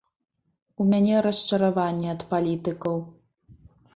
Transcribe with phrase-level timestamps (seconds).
[0.83, 2.95] У мяне расчараванне ад палітыкаў.